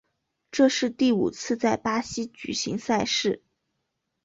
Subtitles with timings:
[0.49, 3.43] 这是第五次在巴西举行赛事。